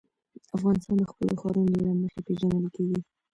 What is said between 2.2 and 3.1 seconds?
پېژندل کېږي.